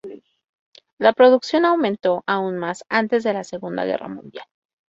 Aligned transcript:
La 0.97 1.13
producción 1.13 1.63
aumentó 1.63 2.23
aún 2.25 2.57
más 2.57 2.83
antes 2.89 3.23
de 3.23 3.33
la 3.33 3.43
Segunda 3.43 3.85
Guerra 3.85 4.07
Mundial. 4.07 4.47